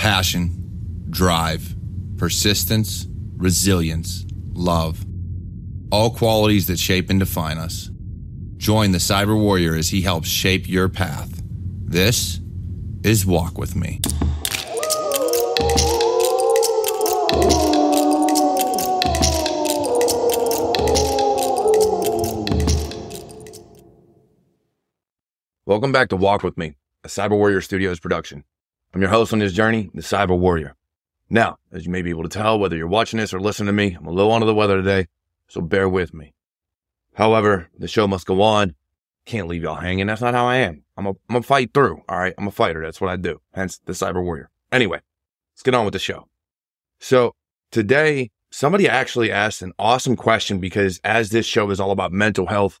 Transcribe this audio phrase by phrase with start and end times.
[0.00, 0.50] passion,
[1.10, 1.76] drive,
[2.16, 5.04] persistence, resilience, love.
[5.92, 7.90] All qualities that shape and define us.
[8.56, 11.42] Join the Cyber Warrior as he helps shape your path.
[11.84, 12.40] This
[13.04, 14.00] is Walk With Me.
[25.66, 28.44] Welcome back to Walk With Me, a Cyber Warrior Studios production.
[28.92, 30.74] I'm your host on this journey, the Cyber Warrior.
[31.28, 33.72] Now, as you may be able to tell, whether you're watching this or listening to
[33.72, 35.06] me, I'm a little under the weather today,
[35.46, 36.34] so bear with me.
[37.14, 38.74] However, the show must go on.
[39.26, 40.08] Can't leave y'all hanging.
[40.08, 40.82] That's not how I am.
[40.96, 42.02] I'm a, I'm a fight through.
[42.08, 42.34] All right.
[42.36, 42.82] I'm a fighter.
[42.82, 43.40] That's what I do.
[43.54, 44.50] Hence the cyber warrior.
[44.72, 45.00] Anyway,
[45.52, 46.26] let's get on with the show.
[46.98, 47.34] So
[47.70, 52.46] today, somebody actually asked an awesome question because as this show is all about mental
[52.46, 52.80] health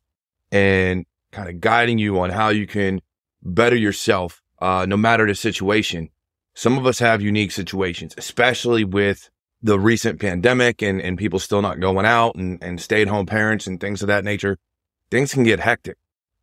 [0.50, 3.00] and kind of guiding you on how you can
[3.42, 6.10] better yourself, uh, no matter the situation.
[6.54, 9.30] Some of us have unique situations, especially with
[9.62, 13.26] the recent pandemic and, and people still not going out and, and stay at home
[13.26, 14.58] parents and things of that nature.
[15.10, 15.96] Things can get hectic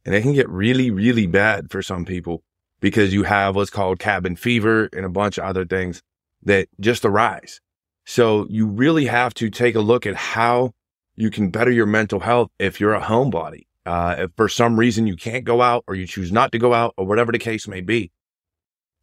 [0.06, 2.44] and it can get really, really bad for some people
[2.80, 6.02] because you have what's called cabin fever and a bunch of other things
[6.44, 7.60] that just arise.
[8.06, 10.72] So you really have to take a look at how
[11.16, 13.67] you can better your mental health if you're a homebody.
[13.88, 16.74] Uh, if for some reason you can't go out or you choose not to go
[16.74, 18.12] out or whatever the case may be.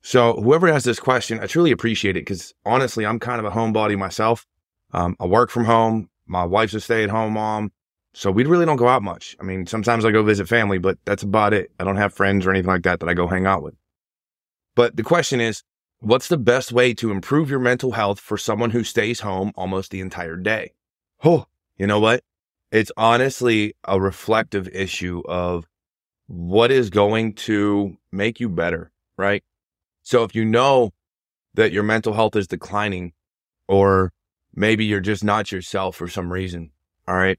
[0.02, 3.56] So whoever has this question, I truly appreciate it because honestly, I'm kind of a
[3.56, 4.46] homebody myself.
[4.92, 6.10] Um, I work from home.
[6.26, 7.72] My wife's a stay at home mom.
[8.12, 9.34] So we really don't go out much.
[9.40, 11.72] I mean, sometimes I go visit family, but that's about it.
[11.80, 13.74] I don't have friends or anything like that that I go hang out with.
[14.76, 15.62] But the question is,
[16.00, 19.90] what's the best way to improve your mental health for someone who stays home almost
[19.90, 20.74] the entire day?
[21.24, 21.46] Oh,
[21.78, 22.22] you know what?
[22.74, 25.64] It's honestly a reflective issue of
[26.26, 29.44] what is going to make you better, right?
[30.02, 30.92] So if you know
[31.54, 33.12] that your mental health is declining
[33.68, 34.12] or
[34.56, 36.72] maybe you're just not yourself for some reason,
[37.06, 37.38] all right?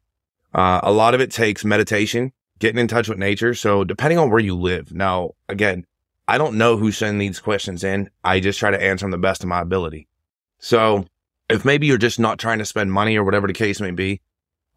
[0.53, 3.53] Uh, a lot of it takes meditation, getting in touch with nature.
[3.53, 4.93] So depending on where you live.
[4.93, 5.85] Now, again,
[6.29, 8.09] I don't know who send these questions in.
[8.23, 10.07] I just try to answer them the best of my ability.
[10.59, 11.07] So
[11.49, 14.21] if maybe you're just not trying to spend money or whatever the case may be,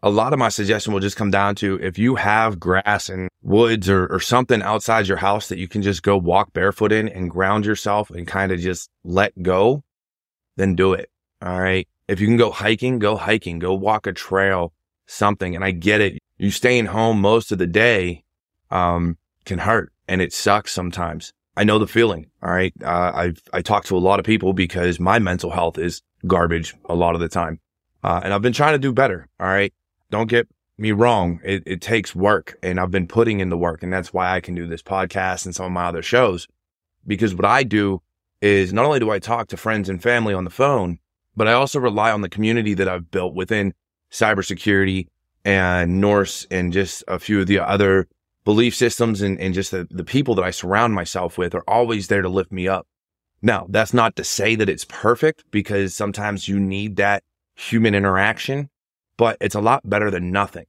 [0.01, 3.29] a lot of my suggestion will just come down to if you have grass and
[3.41, 7.09] woods or, or something outside your house that you can just go walk barefoot in
[7.09, 9.83] and ground yourself and kind of just let go,
[10.55, 11.09] then do it.
[11.41, 11.87] All right.
[12.07, 14.73] If you can go hiking, go hiking, go walk a trail,
[15.05, 15.55] something.
[15.55, 16.19] And I get it.
[16.37, 18.23] You staying home most of the day,
[18.71, 21.33] um, can hurt and it sucks sometimes.
[21.57, 22.27] I know the feeling.
[22.41, 22.73] All right.
[22.81, 26.73] Uh, I've, I talk to a lot of people because my mental health is garbage
[26.85, 27.59] a lot of the time.
[28.01, 29.27] Uh, and I've been trying to do better.
[29.39, 29.73] All right.
[30.09, 30.47] Don't get
[30.77, 31.39] me wrong.
[31.43, 33.83] It, it takes work and I've been putting in the work.
[33.83, 36.47] And that's why I can do this podcast and some of my other shows.
[37.05, 38.01] Because what I do
[38.41, 40.99] is not only do I talk to friends and family on the phone,
[41.35, 43.73] but I also rely on the community that I've built within
[44.11, 45.07] cybersecurity
[45.45, 48.07] and Norse and just a few of the other
[48.45, 52.07] belief systems and, and just the, the people that I surround myself with are always
[52.07, 52.87] there to lift me up.
[53.41, 57.23] Now, that's not to say that it's perfect because sometimes you need that
[57.55, 58.69] human interaction
[59.19, 60.65] but it's a lot better than nothing.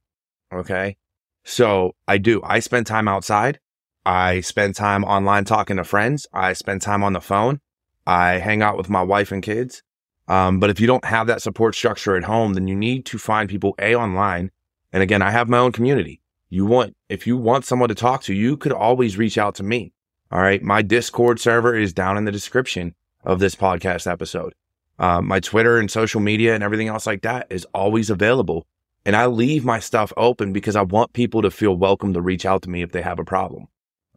[0.53, 0.97] Okay.
[1.45, 2.41] So I do.
[2.43, 3.61] I spend time outside.
[4.05, 6.27] I spend time online talking to friends.
[6.33, 7.61] I spend time on the phone.
[8.05, 9.83] I hang out with my wife and kids.
[10.27, 13.17] Um, but if you don't have that support structure at home, then you need to
[13.17, 14.51] find people a online.
[14.91, 16.21] And again, I have my own community.
[16.49, 19.63] You want, if you want someone to talk to, you could always reach out to
[19.63, 19.93] me.
[20.29, 20.61] All right.
[20.61, 24.53] My Discord server is down in the description of this podcast episode.
[25.01, 28.67] Uh, my Twitter and social media and everything else like that is always available.
[29.03, 32.45] And I leave my stuff open because I want people to feel welcome to reach
[32.45, 33.65] out to me if they have a problem.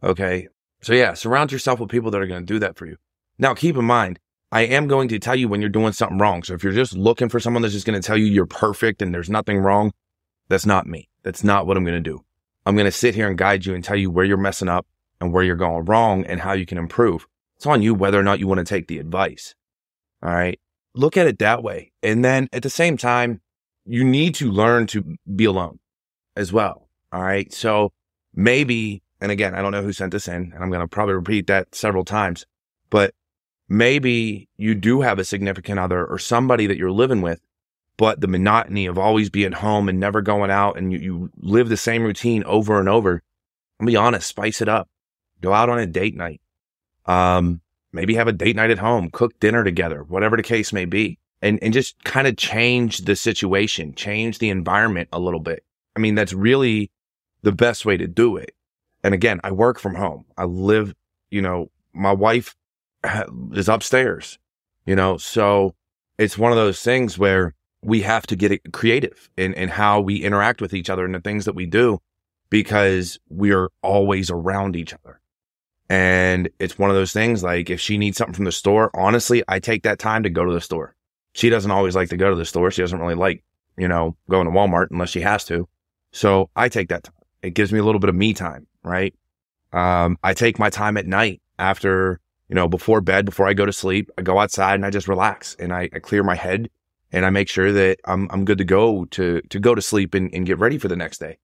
[0.03, 0.47] Okay.
[0.83, 2.97] So yeah, surround yourself with people that are going to do that for you.
[3.39, 4.19] Now keep in mind,
[4.51, 6.43] I am going to tell you when you're doing something wrong.
[6.43, 9.01] So if you're just looking for someone that's just going to tell you you're perfect
[9.01, 9.91] and there's nothing wrong,
[10.49, 11.09] that's not me.
[11.23, 12.23] That's not what I'm going to do.
[12.63, 14.85] I'm going to sit here and guide you and tell you where you're messing up
[15.19, 17.25] and where you're going wrong and how you can improve.
[17.55, 19.55] It's on you whether or not you want to take the advice.
[20.21, 20.59] All right
[20.95, 21.91] look at it that way.
[22.01, 23.41] And then at the same time,
[23.85, 25.79] you need to learn to be alone
[26.35, 26.89] as well.
[27.11, 27.53] All right.
[27.53, 27.91] So
[28.33, 31.13] maybe, and again, I don't know who sent this in, and I'm going to probably
[31.15, 32.45] repeat that several times,
[32.89, 33.13] but
[33.69, 37.39] maybe you do have a significant other or somebody that you're living with,
[37.97, 41.69] but the monotony of always being home and never going out and you, you live
[41.69, 43.21] the same routine over and over.
[43.79, 44.89] I'll be honest, spice it up.
[45.41, 46.41] Go out on a date night.
[47.05, 47.61] Um,
[47.95, 51.17] maybe have a date night at home, cook dinner together, whatever the case may be,
[51.41, 55.63] and, and just kind of change the situation, change the environment a little bit.
[55.95, 56.91] I mean, that's really
[57.41, 58.53] the best way to do it.
[59.03, 60.25] And again, I work from home.
[60.37, 60.93] I live,
[61.29, 62.55] you know, my wife
[63.53, 64.37] is upstairs.
[64.85, 65.17] you know?
[65.17, 65.75] So
[66.17, 67.53] it's one of those things where
[67.83, 71.19] we have to get creative in, in how we interact with each other and the
[71.19, 71.99] things that we do
[72.49, 75.19] because we are always around each other.
[75.89, 79.43] And it's one of those things like if she needs something from the store, honestly,
[79.47, 80.95] I take that time to go to the store.
[81.33, 82.71] She doesn't always like to go to the store.
[82.71, 83.43] She doesn't really like,
[83.77, 85.67] you know, going to Walmart unless she has to.
[86.11, 87.13] So I take that time.
[87.41, 89.13] It gives me a little bit of me time, right?
[89.73, 93.65] Um, I take my time at night after, you know, before bed, before I go
[93.65, 96.69] to sleep, I go outside and I just relax and I, I clear my head
[97.11, 100.13] and I make sure that I'm, I'm good to go to, to go to sleep
[100.13, 101.37] and, and get ready for the next day.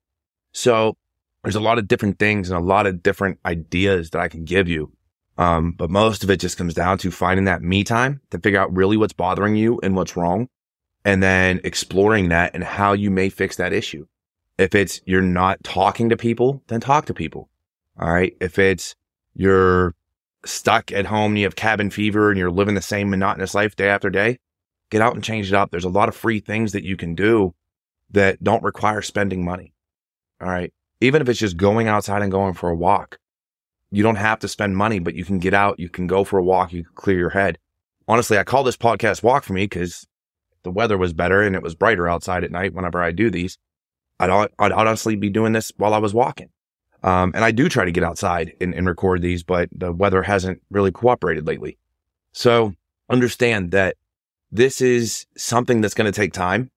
[0.53, 0.97] So
[1.43, 4.45] there's a lot of different things and a lot of different ideas that I can
[4.45, 4.91] give you.
[5.37, 8.59] Um, but most of it just comes down to finding that me time to figure
[8.59, 10.49] out really what's bothering you and what's wrong.
[11.03, 14.05] And then exploring that and how you may fix that issue.
[14.59, 17.49] If it's you're not talking to people, then talk to people.
[17.99, 18.37] All right.
[18.39, 18.95] If it's
[19.33, 19.95] you're
[20.45, 23.87] stuck at home, you have cabin fever and you're living the same monotonous life day
[23.87, 24.37] after day,
[24.91, 25.71] get out and change it up.
[25.71, 27.55] There's a lot of free things that you can do
[28.11, 29.73] that don't require spending money.
[30.39, 30.73] All right.
[31.01, 33.19] Even if it's just going outside and going for a walk,
[33.91, 36.39] you don't have to spend money, but you can get out, you can go for
[36.39, 37.57] a walk, you can clear your head.
[38.07, 40.07] Honestly, I call this podcast walk for me because
[40.63, 43.57] the weather was better and it was brighter outside at night whenever I do these.
[44.19, 46.49] I'd, I'd honestly be doing this while I was walking.
[47.03, 50.21] Um, and I do try to get outside and, and record these, but the weather
[50.21, 51.79] hasn't really cooperated lately.
[52.31, 52.75] So
[53.09, 53.97] understand that
[54.51, 56.69] this is something that's going to take time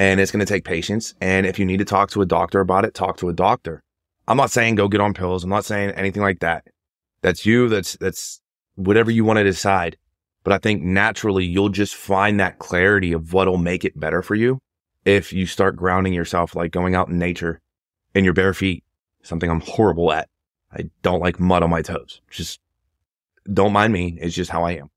[0.00, 1.14] and it's going to take patience.
[1.20, 3.82] And if you need to talk to a doctor about it, talk to a doctor.
[4.26, 5.44] I'm not saying go get on pills.
[5.44, 6.64] I'm not saying anything like that.
[7.20, 7.68] That's you.
[7.68, 8.40] That's, that's
[8.76, 9.98] whatever you want to decide.
[10.42, 14.34] But I think naturally you'll just find that clarity of what'll make it better for
[14.34, 14.58] you
[15.04, 17.60] if you start grounding yourself, like going out in nature
[18.14, 18.82] in your bare feet,
[19.22, 20.30] something I'm horrible at.
[20.72, 22.22] I don't like mud on my toes.
[22.30, 22.58] Just
[23.52, 24.16] don't mind me.
[24.18, 24.88] It's just how I am.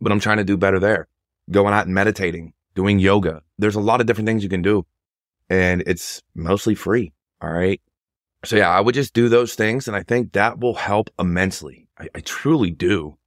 [0.00, 1.08] But I'm trying to do better there.
[1.50, 3.42] Going out and meditating, doing yoga.
[3.58, 4.86] There's a lot of different things you can do
[5.52, 7.12] and it's mostly free.
[7.42, 7.80] All right.
[8.44, 9.86] So yeah, I would just do those things.
[9.86, 11.88] And I think that will help immensely.
[11.98, 13.18] I, I truly do.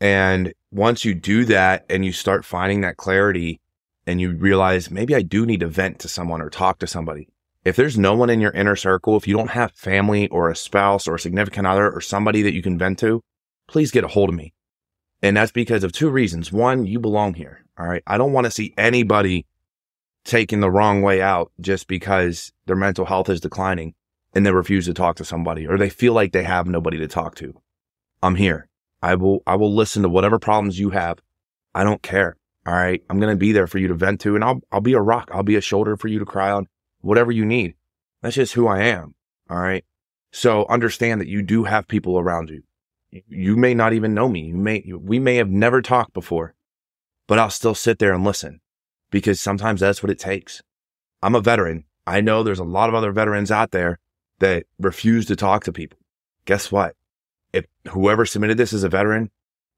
[0.00, 3.60] And once you do that and you start finding that clarity
[4.06, 7.28] and you realize maybe I do need to vent to someone or talk to somebody.
[7.64, 10.54] If there's no one in your inner circle, if you don't have family or a
[10.54, 13.22] spouse or a significant other or somebody that you can vent to,
[13.66, 14.52] please get a hold of me.
[15.26, 16.52] And that's because of two reasons.
[16.52, 17.64] One, you belong here.
[17.76, 18.02] All right.
[18.06, 19.44] I don't want to see anybody
[20.24, 23.94] taking the wrong way out just because their mental health is declining
[24.34, 27.08] and they refuse to talk to somebody or they feel like they have nobody to
[27.08, 27.60] talk to.
[28.22, 28.68] I'm here.
[29.02, 31.18] I will, I will listen to whatever problems you have.
[31.74, 32.36] I don't care.
[32.64, 33.02] All right.
[33.10, 35.00] I'm going to be there for you to vent to and I'll, I'll be a
[35.00, 35.28] rock.
[35.34, 36.68] I'll be a shoulder for you to cry on,
[37.00, 37.74] whatever you need.
[38.22, 39.16] That's just who I am.
[39.50, 39.84] All right.
[40.30, 42.62] So understand that you do have people around you.
[43.28, 44.46] You may not even know me.
[44.46, 46.54] You may, we may have never talked before,
[47.26, 48.60] but I'll still sit there and listen
[49.10, 50.62] because sometimes that's what it takes.
[51.22, 51.84] I'm a veteran.
[52.06, 53.98] I know there's a lot of other veterans out there
[54.38, 55.98] that refuse to talk to people.
[56.44, 56.94] Guess what?
[57.52, 59.30] If whoever submitted this is a veteran,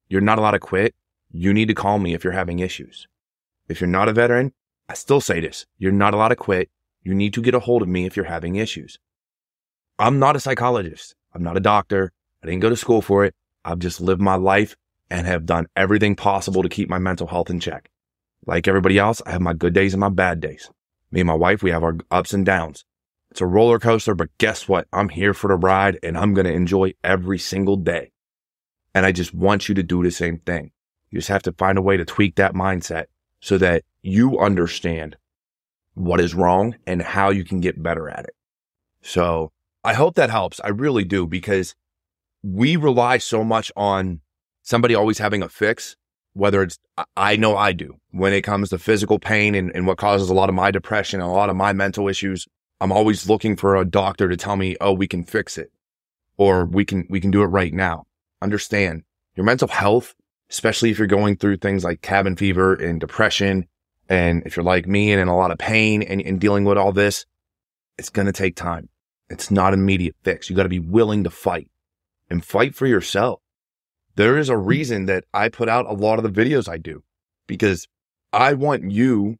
[0.09, 0.95] you're not allowed to quit.
[1.31, 3.07] You need to call me if you're having issues.
[3.67, 4.53] If you're not a veteran,
[4.87, 5.65] I still say this.
[5.77, 6.69] You're not allowed to quit.
[7.03, 8.99] You need to get a hold of me if you're having issues.
[9.97, 11.15] I'm not a psychologist.
[11.33, 12.11] I'm not a doctor.
[12.43, 13.35] I didn't go to school for it.
[13.65, 14.75] I've just lived my life
[15.09, 17.89] and have done everything possible to keep my mental health in check.
[18.45, 20.69] Like everybody else, I have my good days and my bad days.
[21.11, 22.85] Me and my wife, we have our ups and downs.
[23.31, 24.87] It's a roller coaster, but guess what?
[24.93, 28.11] I'm here for the ride and I'm going to enjoy every single day.
[28.93, 30.71] And I just want you to do the same thing.
[31.11, 33.05] You just have to find a way to tweak that mindset
[33.39, 35.17] so that you understand
[35.93, 38.35] what is wrong and how you can get better at it.
[39.01, 39.51] So
[39.83, 40.59] I hope that helps.
[40.63, 41.75] I really do because
[42.43, 44.21] we rely so much on
[44.63, 45.95] somebody always having a fix,
[46.33, 46.77] whether it's,
[47.17, 50.33] I know I do when it comes to physical pain and, and what causes a
[50.33, 52.47] lot of my depression and a lot of my mental issues.
[52.81, 55.71] I'm always looking for a doctor to tell me, oh, we can fix it
[56.37, 58.05] or we can, we can do it right now.
[58.41, 59.03] Understand
[59.35, 60.15] your mental health,
[60.49, 63.67] especially if you're going through things like cabin fever and depression.
[64.07, 66.77] And if you're like me and in a lot of pain and, and dealing with
[66.77, 67.25] all this,
[67.97, 68.87] it's going to take time.
[69.29, 70.49] It's not an immediate fix.
[70.49, 71.69] You got to be willing to fight
[72.29, 73.41] and fight for yourself.
[74.15, 74.65] There is a hmm.
[74.65, 77.03] reason that I put out a lot of the videos I do
[77.47, 77.87] because
[78.31, 79.37] I want you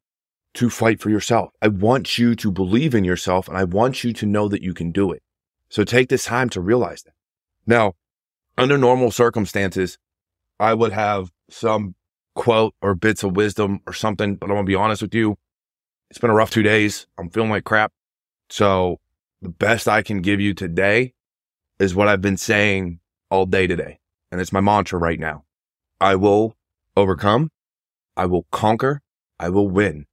[0.56, 1.52] to fight for yourself.
[1.62, 4.74] I want you to believe in yourself and I want you to know that you
[4.74, 5.22] can do it.
[5.70, 7.14] So take this time to realize that.
[7.68, 7.94] Now,
[8.58, 9.98] under normal circumstances,
[10.60, 11.96] I would have some
[12.36, 15.38] quote or bits of wisdom or something, but I'm going to be honest with you.
[16.10, 17.06] It's been a rough two days.
[17.18, 17.94] I'm feeling like crap.
[18.50, 19.00] So
[19.42, 21.14] the best I can give you today
[21.80, 23.00] is what I've been saying
[23.32, 24.00] all day today.
[24.32, 25.46] And it's my mantra right now.
[26.00, 26.56] I will
[26.96, 27.52] overcome.
[28.16, 29.02] I will conquer.
[29.40, 30.06] I will win.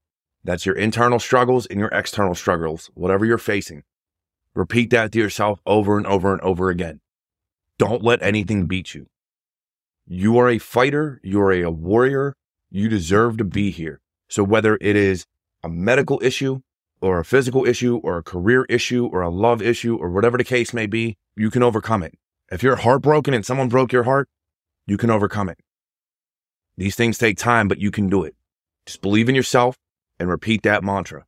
[0.45, 3.83] That's your internal struggles and your external struggles, whatever you're facing.
[4.55, 7.01] Repeat that to yourself over and over and over again.
[7.79, 9.09] Don't let anything beat you.
[10.07, 11.21] You are a fighter.
[11.23, 12.35] You are a warrior.
[12.71, 14.01] You deserve to be here.
[14.29, 15.27] So whether it is
[15.63, 16.61] a medical issue
[17.07, 20.45] or a physical issue or a career issue or a love issue or whatever the
[20.45, 22.19] case may be, you can overcome it.
[22.51, 24.29] If you're heartbroken and someone broke your heart,
[24.87, 25.59] you can overcome it.
[26.77, 28.35] These things take time, but you can do it.
[28.85, 29.77] Just believe in yourself
[30.19, 31.25] and repeat that mantra.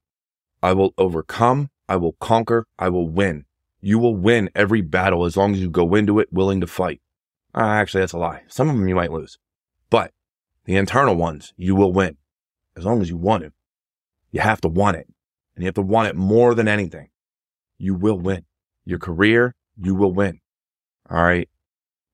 [0.62, 1.70] I will overcome.
[1.88, 2.66] I will conquer.
[2.78, 3.46] I will win.
[3.80, 7.00] You will win every battle as long as you go into it willing to fight.
[7.54, 8.42] Uh, actually, that's a lie.
[8.48, 9.38] Some of them you might lose,
[9.88, 10.12] but
[10.64, 12.16] the internal ones you will win
[12.76, 13.52] as long as you want it.
[14.30, 15.08] You have to want it
[15.58, 17.08] and you have to want it more than anything.
[17.78, 18.44] You will win
[18.84, 19.56] your career.
[19.76, 20.38] You will win.
[21.10, 21.48] All right.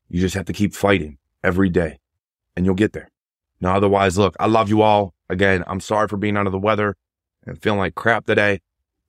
[0.08, 1.98] You just have to keep fighting every day
[2.56, 3.10] and you'll get there.
[3.60, 5.12] Now, otherwise, look, I love you all.
[5.28, 6.96] Again, I'm sorry for being under the weather
[7.46, 8.62] and feeling like crap today.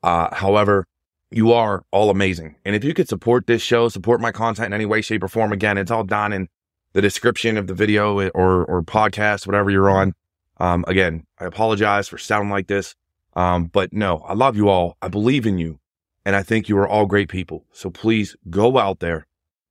[0.03, 0.85] Uh, however,
[1.31, 2.57] you are all amazing.
[2.65, 5.29] And if you could support this show, support my content in any way, shape, or
[5.29, 6.49] form, again, it's all down in
[6.91, 10.11] the description of the video or, or podcast, whatever you're on.
[10.57, 12.95] Um, again, I apologize for sounding like this.
[13.35, 14.97] Um, but no, I love you all.
[15.01, 15.79] I believe in you.
[16.25, 17.65] And I think you are all great people.
[17.71, 19.27] So please go out there,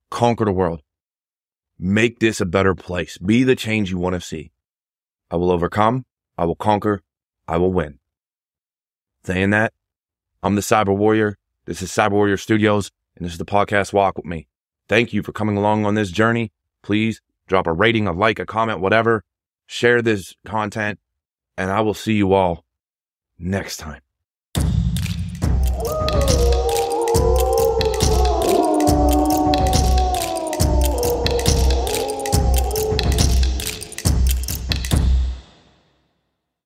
[0.09, 0.81] conquer the world,
[1.77, 4.51] make this a better place, be the change you want to see.
[5.29, 6.05] I will overcome.
[6.37, 7.01] I will conquer.
[7.47, 7.99] I will win.
[9.25, 9.73] Saying that,
[10.43, 11.37] I'm the Cyber Warrior.
[11.65, 14.47] This is Cyber Warrior Studios, and this is the podcast Walk with me.
[14.87, 16.51] Thank you for coming along on this journey.
[16.83, 19.23] Please drop a rating, a like, a comment, whatever.
[19.65, 20.99] Share this content,
[21.57, 22.64] and I will see you all
[23.37, 24.01] next time.